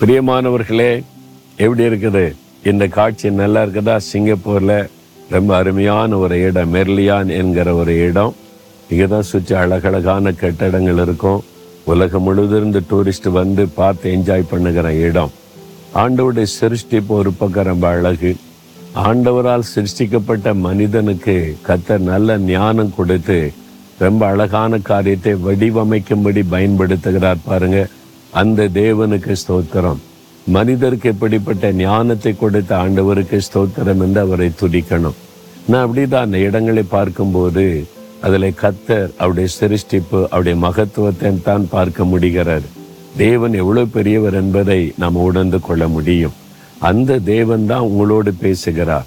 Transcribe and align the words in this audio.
பிரியமானவர்களே 0.00 0.92
எப்படி 1.62 1.82
இருக்குது? 1.88 2.22
இந்த 2.70 2.84
காட்சி 2.94 3.30
நல்லா 3.40 3.60
இருக்குதா? 3.64 3.96
சிங்கப்பூர்ல 4.10 4.74
ரொம்ப 5.34 5.50
அருமையான 5.56 6.18
ஒரு 6.24 6.36
இடம் 6.46 6.72
மெர்லியான் 6.74 7.30
என்கிற 7.40 7.74
ஒரு 7.80 7.94
இடம். 8.06 8.32
இங்கே 8.90 9.06
தான் 9.14 9.28
சுற்றி 9.32 9.54
அழகழகான 9.62 10.32
கட்டடங்கள் 10.42 11.02
இருக்கும். 11.04 11.42
உலகம் 11.92 12.24
முழுதிருந்து 12.28 12.82
டூரிஸ்ட் 12.92 13.28
வந்து 13.40 13.66
பார்த்து 13.78 14.14
என்ஜாய் 14.16 14.48
பண்ணுகிற 14.52 14.94
இடம். 15.08 15.34
ஆண்டவருடைய 16.04 16.48
சிருஷ்டிப்பு 16.60 17.14
ஒரு 17.20 17.32
பக்கம் 17.42 17.70
ரொம்ப 17.72 17.88
அழகு. 17.98 18.32
ஆண்டவரால் 19.06 19.70
சிருஷ்டிக்கப்பட்ட 19.74 20.54
மனிதனுக்கு 20.66 21.38
கத்தர் 21.70 22.04
நல்ல 22.12 22.38
ஞானம் 22.48 22.96
கொடுத்து 22.98 23.40
ரொம்ப 24.06 24.22
அழகான 24.32 24.78
காரியத்தை 24.92 25.32
வடிவமைக்கும்படி 25.46 26.42
பயன்படுத்துகிறார் 26.56 27.46
பாருங்கள் 27.48 27.90
அந்த 28.32 28.68
தேவனுக்கு 28.68 29.32
ஸ்தோத்திரம். 29.42 30.00
மனிதருக்கு 30.46 31.08
எப்படிப்பட்ட 31.08 31.72
ஞானத்தை 31.72 32.36
கொடுத்த 32.36 32.76
ஆண்டவருக்கு 32.76 33.38
ஸ்தோத்திரம் 33.46 34.00
என்று 34.00 34.20
அவரை 34.20 34.50
துதிக்கணும். 34.60 35.16
நான் 35.68 35.84
அப்படிதான் 35.86 36.26
அந்த 36.26 36.38
இடங்களை 36.38 36.82
பார்க்கும்போது 36.82 37.86
அதில் 38.20 38.54
கத்தர் 38.62 39.10
அவருடைய 39.18 39.48
சிருஷ்டிப்பு 39.60 40.28
அவருடைய 40.28 40.58
மகத்துவத்தை 40.58 41.40
தான் 41.42 41.68
பார்க்க 41.68 42.04
முடிகிறார். 42.04 42.66
தேவன் 43.16 43.52
எவ்வளோ 43.52 43.84
பெரியவர் 43.84 44.34
என்பதை 44.34 44.92
நாம் 44.96 45.14
உணர்ந்து 45.14 45.60
கொள்ள 45.60 45.88
முடியும். 45.88 46.32
அந்த 46.78 47.18
தேவன் 47.18 47.66
தான் 47.66 47.80
உங்களோடு 47.80 48.32
பேசுகிறார். 48.32 49.06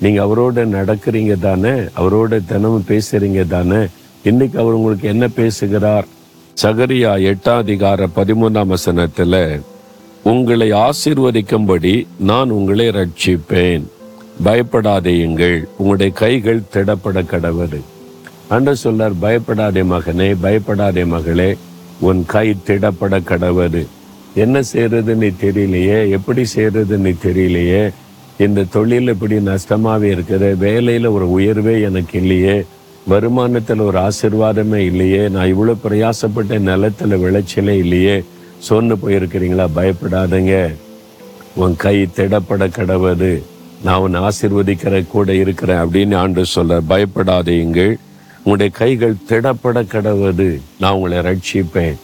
நீங்கள் 0.00 0.24
அவரோட 0.26 0.64
நடக்கிறீங்க 0.76 1.38
தானே? 1.38 1.74
அவரோட 1.96 2.44
தினமும் 2.46 2.88
பேசுகிறீங்க 2.88 3.46
தானே? 3.46 3.86
இன்னைக்கு 4.22 4.58
அவர் 4.58 4.72
உங்களுக்கு 4.72 5.08
என்ன 5.08 5.28
பேசுகிறார்? 5.28 6.06
சகரியா 6.62 7.12
எட்டாம் 7.30 7.62
அதிகார 7.62 8.08
பதிமூணாம் 8.16 8.72
வசனத்துல 8.74 9.60
உங்களை 10.22 10.72
ஆசீர்வதிக்கும்படி 10.72 12.06
நான் 12.18 12.50
உங்களை 12.50 12.86
ரட்சிப்பேன் 12.88 13.82
பயப்படாதேயுங்கள் 14.44 15.64
உங்களுடைய 15.78 16.12
கைகள் 16.12 16.60
திடப்பட 16.74 17.22
கடவுது. 17.32 17.80
அன்று 18.48 18.76
சொல்லார் 18.76 19.12
பயப்படாதே 19.20 19.82
மகனே 19.82 20.36
பயப்படாதே 20.40 21.04
மகளே 21.04 21.56
உன் 22.00 22.24
கை 22.26 22.56
திடப்பட 22.66 23.20
கடவுது. 23.30 23.86
என்ன 24.34 24.60
செய்யறதுன்னு 24.72 25.32
தெரியலையே 25.42 26.10
எப்படி 26.10 26.44
செய்யறதுன்னு 26.54 27.14
தெரியலையே. 27.26 27.90
இந்த 28.38 28.64
தொழில் 28.70 29.08
இப்படி 29.08 29.36
நஷ்டமாவே 29.36 30.10
இருக்குது 30.16 30.50
வேலையில 30.64 31.12
ஒரு 31.12 31.28
உயர்வே 31.38 31.82
எனக்கு 31.82 32.20
இல்லையே. 32.20 32.64
வருமானத்தில் 33.10 33.80
ஒரு 33.80 33.98
ஆசிர்வாதமே 33.98 34.74
இல்லையே 34.74 35.28
நான் 35.28 35.56
இவ்வளோ 35.56 35.76
பிரயாசப்பட்ட 35.84 36.58
நிலத்தில் 36.58 37.16
விளைச்சலே 37.16 37.68
இல்லையே 37.68 38.22
சொன்னு 38.68 38.92
போயிருக்கிறீங்களா? 39.02 39.66
பயப்படாதங்க. 39.76 40.74
உன் 41.54 41.76
கை 41.76 42.08
திடப்பட 42.16 42.68
கடவுது. 42.68 43.42
நான் 43.82 43.98
உன் 43.98 44.16
ஆசிர்வதிக்கிற 44.16 45.06
கூட 45.06 45.34
இருக்கிறேன் 45.34 45.76
அப்படின்னு 45.76 46.16
ஆண்டு 46.16 46.46
சொல்ல 46.46 46.80
பயப்படாதீங்கள் 46.88 47.96
உங்களுடைய 48.36 48.72
கைகள் 48.72 49.14
திடப்பட 49.28 49.82
கடவுது. 49.82 50.60
நான் 50.80 50.92
உங்களை 50.92 51.18
ரட்சிப்பேன். 51.18 51.94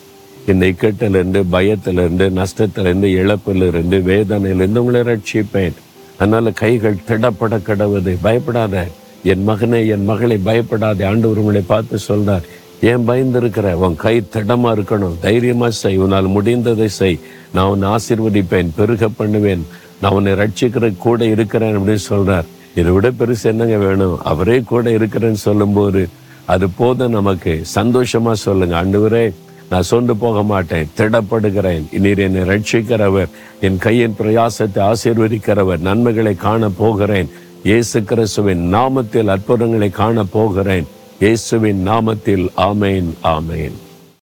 இந்த 0.46 0.66
இக்கட்டிலிருந்து 0.66 1.44
பயத்திலிருந்து 1.50 2.28
நஷ்டத்திலிருந்து 2.28 3.08
இழப்பிலிருந்து 3.08 4.02
வேதனையிலிருந்து 4.02 4.76
உங்களை 4.76 5.00
ரட்சிப்பேன். 5.00 5.72
அதனால 6.18 6.50
கைகள் 6.50 6.96
திடப்பட 7.08 7.56
கடவுது. 7.56 8.16
பயப்படாத. 8.22 8.86
என் 9.22 9.48
மகனே 9.48 9.86
என் 9.86 10.04
மகளை 10.04 10.36
பயப்படாதே 10.36 11.04
ஆண்டவர் 11.04 11.36
உங்களை 11.36 11.62
பார்த்து 11.66 11.98
சொல்றார். 12.08 12.42
ஏன் 12.80 13.08
பயந்திருக்கிற? 13.08 13.72
உன் 13.72 13.96
கை 13.96 14.22
திடமா 14.32 14.74
இருக்கணும். 14.74 15.18
தைரியமா 15.20 15.70
செய். 15.70 15.96
உன்னால் 15.96 16.28
முடிந்ததை 16.28 16.84
செய். 16.84 17.18
நான் 17.54 17.66
உன்னை 17.66 17.88
ஆசீர்வதிப்பேன் 17.88 18.68
பெருக 18.76 19.08
பண்ணுவேன். 19.08 19.66
நான் 20.00 20.12
உன்னை 20.12 20.32
ரட்சிக்கிற 20.32 20.96
கூட 20.96 21.24
இருக்கிறேன் 21.24 21.78
அப்படின்னு 21.78 21.98
சொல்றார். 22.08 22.44
இதை 22.74 22.92
விட 22.92 23.10
பெருசு 23.10 23.42
என்னங்க 23.42 23.76
வேணும்? 23.76 24.24
அவரே 24.24 24.60
கூட 24.60 24.90
இருக்கிறேன்னு 24.90 25.32
சொல்லும்போது 25.32 26.08
அது 26.44 26.70
போதும் 26.70 27.12
நமக்கு. 27.12 27.62
சந்தோஷமா 27.74 28.32
சொல்லுங்க. 28.32 28.82
ஆண்டவரே 28.82 29.34
நான் 29.70 29.82
சொண்டு 29.82 30.16
போக 30.16 30.42
மாட்டேன். 30.42 30.88
திடப்படுகிறேன். 30.96 31.98
நீர் 31.98 32.18
என்னை 32.18 32.42
ரட்சிக்கிறவர். 32.42 33.28
என் 33.60 33.78
கையின் 33.78 34.14
பிரயாசத்தை 34.18 34.92
ஆசீர்வதிக்கிறவர். 34.92 35.78
நன்மைகளை 35.78 36.34
காண 36.34 36.68
போகிறேன். 36.68 37.30
இயேசு 37.64 38.04
கிறிஸ்துவின் 38.04 38.74
நாமத்தில் 38.74 39.26
அற்புதங்களை 39.26 39.90
காண 39.90 40.24
போகிறேன் 40.24 40.86
இயேசுவின் 41.18 41.88
நாமத்தில் 41.88 42.46
ஆமேன் 42.56 43.10
ஆமேன். 43.22 43.76